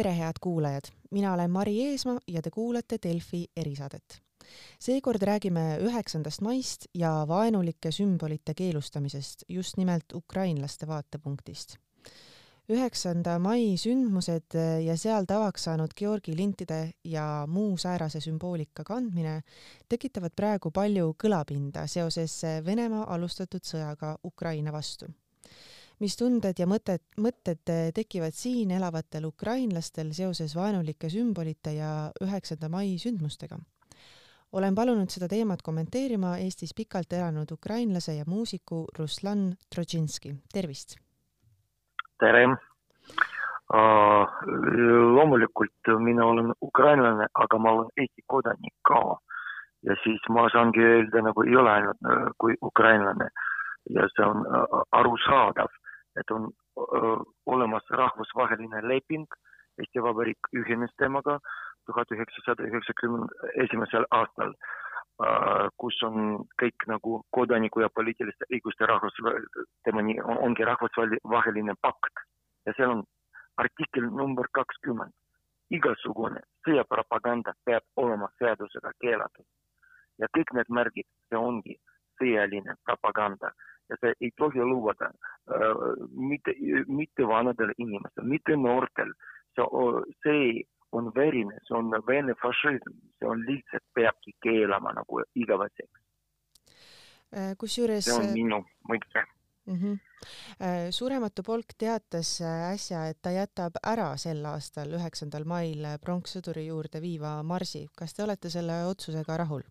[0.00, 4.22] tere, head kuulajad, mina olen Mari Eesmaa ja te kuulate Delfi erisaadet.
[4.80, 11.76] seekord räägime üheksandast maist ja vaenulike sümbolite keelustamisest just nimelt ukrainlaste vaatepunktist.
[12.68, 14.56] üheksanda mai sündmused
[14.86, 19.40] ja seal tavaks saanud Georgi lintide ja muu säärase sümboolika kandmine
[19.88, 25.12] tekitavad praegu palju kõlapinda seoses Venemaa alustatud sõjaga Ukraina vastu
[26.00, 27.60] mis tunded ja mõtted, mõtted
[27.96, 31.90] tekivad siin elavatel ukrainlastel seoses vaenulike sümbolite ja
[32.24, 33.60] üheksanda mai sündmustega?
[34.52, 40.96] olen palunud seda teemat kommenteerima Eestis pikalt elanud ukrainlase ja muusiku Ruslan Trotšinski, tervist!
[42.18, 42.48] tere!
[45.14, 48.98] Loomulikult mina olen ukrainlane, aga ma olen Eesti kodanik ka.
[49.86, 53.30] Ja siis ma saangi öelda nagu ei ole ainult kui ukrainlane.
[53.94, 54.42] Ja see on
[54.92, 55.70] arusaadav
[56.30, 59.26] et on öö, olemas rahvusvaheline leping,
[59.78, 61.38] Eesti Vabariik ühines temaga
[61.86, 63.26] tuhat üheksasada üheksakümne
[63.64, 64.52] esimesel aastal,
[65.78, 69.16] kus on kõik nagu kodaniku ja poliitiliste õiguste rahvus,
[69.84, 72.22] tema nii ongi rahvusvaheline pakt.
[72.66, 73.02] Ja seal on
[73.56, 75.12] artikkel number kakskümmend.
[75.70, 79.46] igasugune sõjapropaganda peab olema seadusega keelatud.
[80.18, 81.76] Ja kõik need märgid, see ongi
[82.18, 83.52] sõjaline propaganda
[83.90, 85.10] ja see ei tohi lubada
[86.30, 86.54] mitte,
[86.86, 89.12] mitte vanadel inimestel, mitte noortel.
[89.54, 96.06] see, see on verine, see on vene fašism, see on lihtsalt peabki keelama nagu igaveseks.
[97.58, 98.04] Kusjuures.
[98.04, 99.26] see on minu mõte
[99.66, 99.76] mm.
[99.76, 99.98] -hmm.
[100.90, 102.40] surematu polk teatas
[102.72, 107.86] äsja, et ta jätab ära sel aastal, üheksandal mail pronkssõduri juurde viiva marsi.
[107.96, 109.62] kas te olete selle otsusega rahul?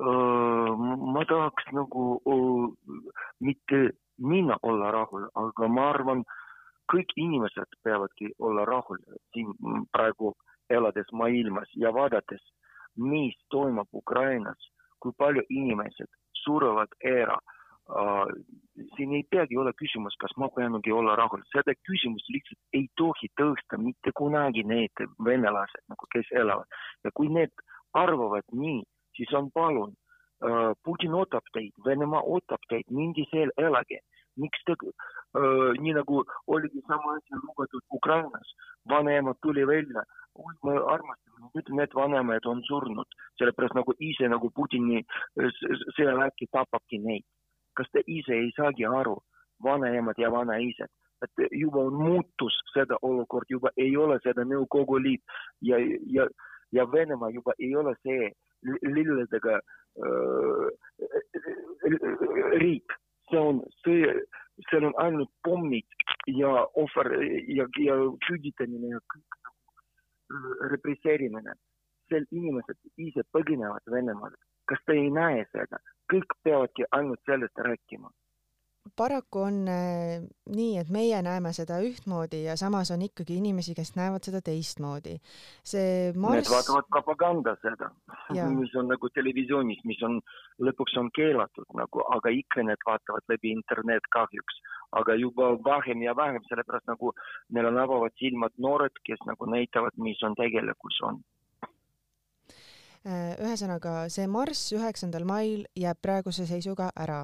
[0.00, 2.20] Ma tahaks nagu
[3.40, 3.80] mitte
[4.18, 6.24] mina olla rahul, aga ma arvan,
[6.92, 8.98] kõik inimesed peavadki olla rahul
[9.32, 9.52] siin
[9.92, 10.34] praegu
[10.70, 12.42] elades maailmas ja vaadates,
[12.96, 14.70] mis toimub Ukrainas,
[15.00, 16.10] kui palju inimesed
[16.44, 17.38] surevad ära
[17.90, 18.26] uh,.
[18.96, 23.28] siin ei peagi olla küsimus, kas ma peangi olla rahul, seda küsimust lihtsalt ei tohi
[23.40, 26.66] tõsta mitte kunagi need venelased nagu, kes elavad
[27.04, 27.52] ja kui need
[27.92, 28.82] arvavad nii
[29.16, 29.92] siis on palun
[30.44, 34.00] äh,, Putin ootab teid, Venemaa ootab teid, minge seal elage.
[34.40, 38.54] miks te äh,, nii nagu oligi sama asi lubatud Ukrainas,
[38.88, 40.04] vanaema tuli välja,
[40.34, 45.02] oi, me armastame, nüüd need vanemad on surnud, sellepärast nagu ise nagu Putini
[45.96, 47.26] sõjavägi tapabki neid.
[47.76, 49.14] kas te ise ei saagi aru,
[49.62, 50.90] vanaemad ja vanaisad,
[51.24, 55.22] et juba on muutus seda olukord, juba ei ole seda Nõukogu Liit
[55.62, 55.78] ja,
[56.16, 56.26] ja,
[56.72, 58.30] ja Venemaa juba ei ole see
[58.62, 59.60] lilledega
[62.62, 62.94] riik,
[63.30, 64.14] see on sõja,
[64.68, 65.86] seal on ainult pommid
[66.28, 67.12] ja ohver
[67.48, 69.38] ja, ja küüditamine ja kõik
[70.70, 71.56] represseerimine.
[72.10, 74.38] seal inimesed ise põgenevad Venemaalt.
[74.66, 75.78] kas te ei näe seda?
[76.12, 78.10] kõik peavadki ainult sellest rääkima
[78.96, 80.22] paraku on äh,
[80.56, 85.16] nii, et meie näeme seda ühtmoodi ja samas on ikkagi inimesi, kes näevad seda teistmoodi.
[85.72, 86.48] see marss.
[86.48, 87.90] Need vaatavad propaganda seda,
[88.56, 90.20] mis on nagu televisioonis, mis on
[90.68, 94.60] lõpuks on keelatud nagu, aga ikka need vaatavad läbi internet kahjuks.
[94.92, 97.12] aga juba vähem ja vähem, sellepärast nagu
[97.54, 101.22] neil on avavad silmad noored, kes nagu näitavad, mis on tegelikkus on
[103.08, 107.22] ühesõnaga, see marss üheksandal mail jääb praeguse seisuga ära,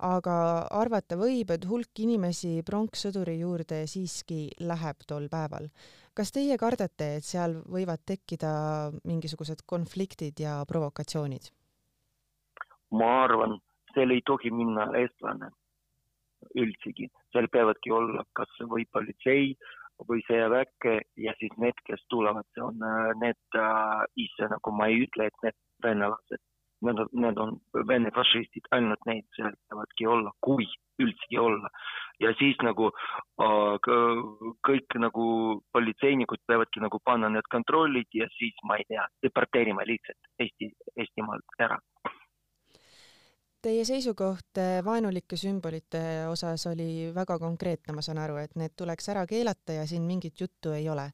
[0.00, 0.36] aga
[0.72, 5.68] arvata võib, et hulk inimesi pronkssõduri juurde siiski läheb tol päeval.
[6.14, 11.52] kas teie kardate, et seal võivad tekkida mingisugused konfliktid ja provokatsioonid?
[12.90, 13.60] ma arvan,
[13.92, 15.50] seal ei tohi minna eestlane
[16.56, 19.52] üldsegi, seal peavadki olla kas või politsei
[20.08, 24.90] või sõjaväkke ja siis need, kes tulevad, see on äh, need äh, ise nagu ma
[24.90, 26.42] ei ütle, et need venelased,
[26.86, 27.56] need on, need on
[27.88, 30.68] vene fašistid, ainult neid seal peavadki olla, kui
[31.02, 31.70] üldsegi olla.
[32.22, 33.90] ja siis nagu äh,
[34.66, 35.26] kõik nagu
[35.72, 41.62] politseinikud peavadki nagu panna need kontrollid ja siis ma ei tea, deporteerima lihtsalt Eesti, Eestimaalt
[41.62, 41.78] ära
[43.58, 46.00] Teie seisukoht eh, vaenulike sümbolite
[46.30, 50.38] osas oli väga konkreetne, ma saan aru, et need tuleks ära keelata ja siin mingit
[50.38, 51.08] juttu ei ole.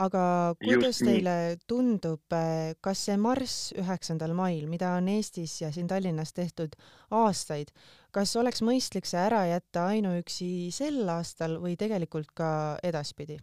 [0.00, 0.22] aga
[0.56, 1.58] kuidas Just teile nii.
[1.68, 6.80] tundub, eh, kas see marss üheksandal mail, mida on Eestis ja siin Tallinnas tehtud
[7.12, 7.74] aastaid,
[8.10, 12.50] kas oleks mõistlik see ära jätta ainuüksi sel aastal või tegelikult ka
[12.82, 13.36] edaspidi?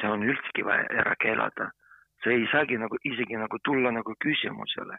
[0.00, 1.70] see on üldsegi vaja ära keelata.
[2.24, 4.98] see ei saagi nagu isegi nagu tulla nagu küsimusele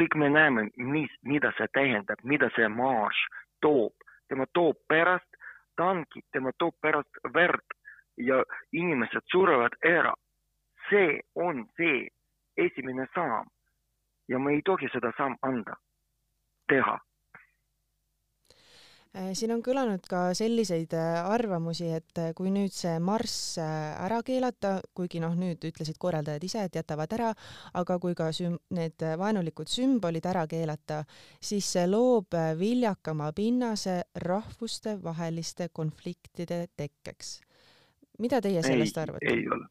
[0.00, 3.16] kõik me näeme, mis, mida see tähendab, mida see marš
[3.60, 3.92] toob.
[4.28, 5.36] tema toob pärast
[5.76, 7.74] tankid, tema toob pärast verd
[8.16, 8.42] ja
[8.72, 10.14] inimesed surevad ära.
[10.90, 12.08] see on see
[12.56, 13.48] esimene samm
[14.28, 15.76] ja me ei tohi seda samm anda,
[16.68, 16.98] teha
[19.38, 24.76] siin on kõlanud ka selliseid äh, arvamusi, et äh, kui nüüd see marss ära keelata,
[24.96, 27.32] kuigi noh, nüüd ütlesid korraldajad ise, et jätavad ära,
[27.80, 31.02] aga kui ka süm-, need vaenulikud sümbolid ära keelata,
[31.42, 37.40] siis see loob viljakama pinnase rahvustevaheliste konfliktide tekkeks.
[38.18, 39.32] mida teie sellest ei, arvate?
[39.34, 39.68] ei ole,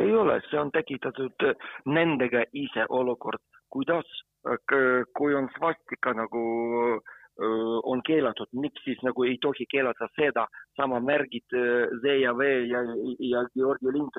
[0.00, 1.48] ei ole, see on tekitatud
[1.86, 4.08] nendega ise olukord, kuidas,
[5.16, 6.44] kui on svastika nagu
[6.96, 7.16] äh,
[7.82, 10.46] on keelatud, miks siis nagu ei tohi keelata seda,
[10.76, 11.54] sama märgid
[12.02, 12.80] Z ja V ja,
[13.18, 14.18] ja Georgi lind,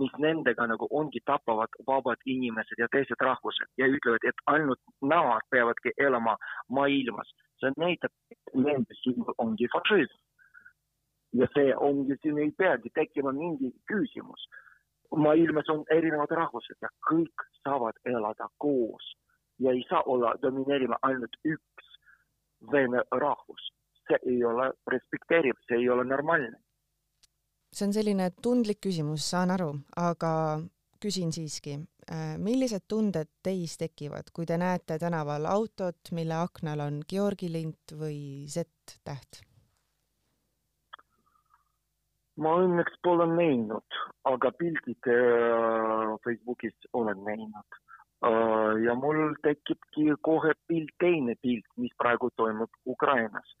[0.00, 5.46] mis nendega nagu ongi tapavad vabad inimesed ja teised rahvused ja ütlevad, et ainult nemad
[5.50, 6.36] peavadki elama
[6.68, 7.30] maailmas.
[7.60, 10.18] see näitab, et nende sümbol ongi fašism.
[11.32, 14.48] ja see ongi, siin ei peagi tekkima mingi küsimus.
[15.16, 19.14] maailmas on erinevad rahvused ja kõik saavad elada koos
[19.60, 21.89] ja ei saa olla domineerima ainult üks
[22.72, 23.72] vene rahvus.
[24.10, 26.58] see ei ole respekteeriv, see ei ole normaalne.
[27.72, 30.32] see on selline tundlik küsimus, saan aru, aga
[31.00, 31.76] küsin siiski,
[32.10, 37.94] äh, millised tunded teis tekivad, kui te näete tänaval autot, mille aknal on Georgi lint
[38.02, 39.44] või Z-täht?
[42.40, 47.80] ma õnneks pole näinud, aga pildid äh, Facebookis olen näinud
[48.84, 53.56] ja mul tekibki kohe pilt, teine pilt, mis praegu toimub Ukrainas.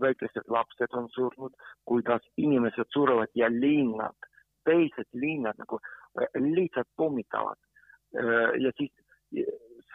[0.00, 1.52] väikesed lapsed on surnud,
[1.86, 4.26] kuidas inimesed surevad ja linnad,
[4.66, 5.78] teised linnad nagu
[6.18, 7.58] äh, lihtsalt pommitavad.
[8.18, 8.90] Äh, ja siis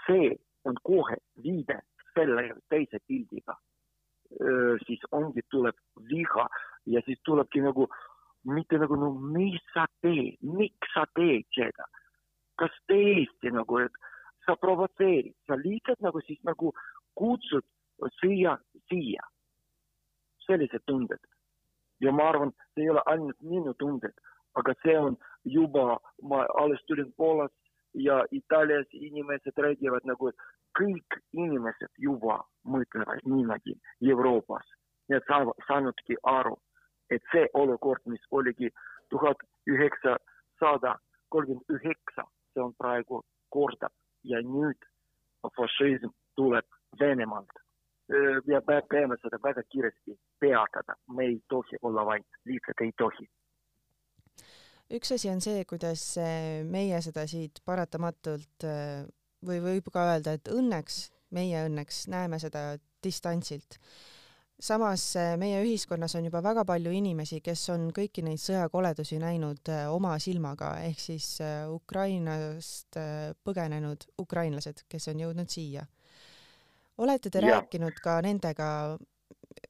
[0.05, 1.81] see on kohe viide
[2.13, 3.57] selle teise pildiga.
[4.85, 5.75] siis ongi, tuleb
[6.09, 6.43] viha
[6.85, 7.87] ja siis tulebki nagu
[8.45, 11.87] mitte nagu no mis sa teed, miks sa teed seda
[12.59, 14.00] kas tõesti nagu, et
[14.45, 16.73] sa provotseerid, sa lihtsalt nagu siis nagu
[17.19, 17.65] kutsud
[18.19, 18.57] siia,
[18.89, 19.23] siia.
[20.47, 21.19] sellised tunded.
[22.01, 24.13] ja ma arvan, see ei ole ainult minu tunded,
[24.56, 27.53] aga see on juba, ma alles tulin Poolast
[27.94, 30.35] ja Itaalias inimesed räägivad nagu, et
[30.79, 33.75] kõik inimesed juba mõtlevad niimoodi
[34.13, 34.65] Euroopas.
[35.09, 36.56] Need saavad, saanudki aru,
[37.09, 38.69] et see olukord, mis oligi
[39.09, 40.95] tuhat üheksasada
[41.29, 41.98] kolmkümmend üheksa
[42.99, 43.93] praegu kordab.
[44.23, 44.77] Ja nüüd
[45.55, 46.65] fašism tuleb
[46.99, 47.51] Venemaalt.
[48.47, 53.27] ja peame seda väga kiiresti peatada, me ei tohi olla vait, lihtsalt ei tohi.
[54.89, 56.17] Üks asi on see, kuidas
[56.65, 58.65] meie seda siit paratamatult
[59.45, 63.77] või võib ka öelda, et õnneks, meie õnneks näeme seda distantsilt
[64.59, 69.71] samas äh, meie ühiskonnas on juba väga palju inimesi, kes on kõiki neid sõjakoledusi näinud
[69.71, 73.00] äh, oma silmaga, ehk siis äh, Ukrainast
[73.45, 75.85] põgenenud ukrainlased, kes on jõudnud siia.
[77.00, 77.56] olete te ja.
[77.56, 78.97] rääkinud ka nendega,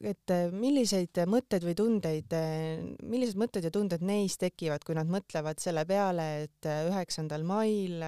[0.02, 2.34] et milliseid mõtteid või tundeid,
[3.06, 8.02] millised mõtted ja tunded neis tekivad, kui nad mõtlevad selle peale, et üheksandal mail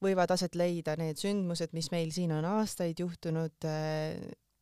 [0.00, 3.68] võivad aset leida need sündmused, mis meil siin on aastaid juhtunud,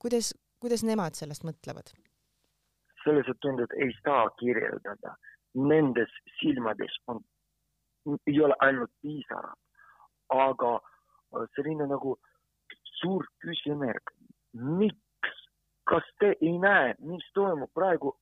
[0.02, 1.94] kuidas, kuidas nemad sellest mõtlevad?
[3.04, 5.14] sellised tunded ei saa kirjeldada.
[5.54, 7.20] Nendes silmades on,
[8.26, 9.58] ei ole ainult pisarad,
[10.28, 10.72] aga
[11.56, 12.16] selline nagu
[13.00, 14.14] suur küsimärk.
[14.52, 15.34] miks,
[15.84, 18.16] kas te ei näe, mis toimub praegu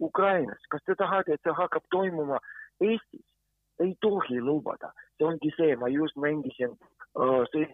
[0.00, 2.40] Ukrainas, kas te tahate, et see hakkab toimuma
[2.80, 3.26] Eestis?
[3.80, 6.72] ei tohi lubada, see ongi see, ma just mängisin
[7.16, 7.64] uh, see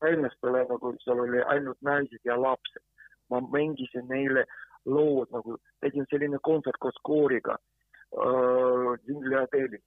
[0.00, 2.84] venlastele nagu seal oli ainult naised ja lapsed
[3.30, 4.44] ma mängisin neile
[4.84, 9.84] lood nagu, tegin selline kontsert koos kooriga äh, hotellis.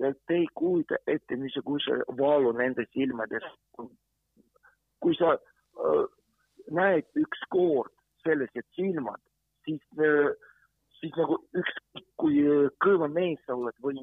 [0.00, 3.44] ja te ei kujuta ette, missuguse valu nende silmades.
[5.00, 6.06] kui sa äh,
[6.70, 9.20] näed ükskord sellised silmad,
[9.64, 10.30] siis äh,,
[11.00, 12.44] siis nagu ükskõik kui
[12.84, 13.98] kõva mees sa oled või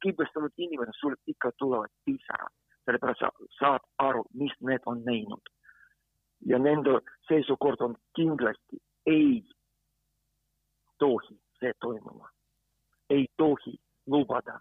[0.00, 2.54] kibestanud inimene, sul ikka tulevad pisarad,
[2.88, 5.52] sellepärast sa saad aru, mis need on näinud
[6.46, 9.44] ja nende seisukord on kindlasti ei
[10.98, 12.30] tohi see toimuma,
[13.10, 14.60] ei tohi lubada,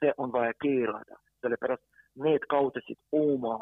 [0.00, 1.82] see on vaja keelata, sellepärast
[2.14, 3.54] need kaotasid oma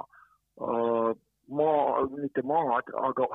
[0.60, 1.12] äh,
[1.48, 3.28] maa, mitte maad, aga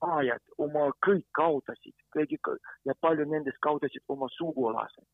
[0.00, 2.38] ajad, oma kõik kaotasid, kõigi
[2.84, 5.06] ja paljud nendest kaotasid oma sugulased,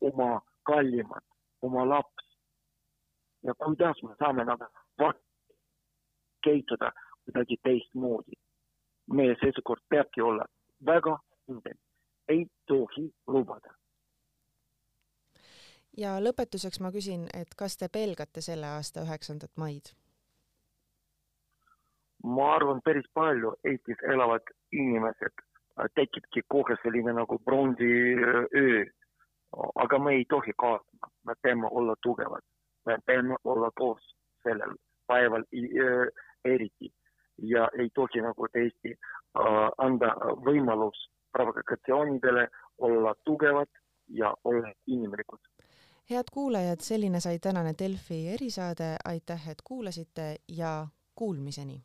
[0.00, 1.24] oma kallimad,
[1.62, 2.24] oma laps.
[3.42, 4.66] ja kuidas me saame nagu
[6.42, 6.92] käituda
[7.28, 8.32] kuidagi teistmoodi.
[9.12, 10.44] meie seisukord peabki olla
[10.86, 11.78] väga kindel,
[12.28, 13.74] ei tohi lubada.
[15.96, 19.92] ja lõpetuseks ma küsin, et kas te pelgate selle aasta üheksandat maid?
[22.24, 25.44] ma arvan, päris palju Eestis elavad inimesed
[25.94, 28.84] tekibki kohe selline nagu bronsiöö.
[29.74, 32.42] aga me ei tohi kaotada, me peame olla tugevad,
[32.86, 35.44] me peame olla koos sellel päeval
[36.44, 36.92] eriti
[37.38, 40.14] ja ei tohi nagu tõesti äh, anda
[40.44, 43.68] võimalus provokatsioonidele olla tugevad
[44.08, 45.40] ja olla inimlikud.
[46.10, 51.82] head kuulajad, selline sai tänane Delfi erisaade, aitäh, et kuulasite ja kuulmiseni